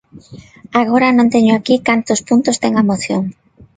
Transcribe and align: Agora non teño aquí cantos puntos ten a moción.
Agora 0.81 1.15
non 1.17 1.31
teño 1.33 1.51
aquí 1.55 1.75
cantos 1.87 2.19
puntos 2.27 2.59
ten 2.63 2.73
a 2.81 2.87
moción. 2.89 3.23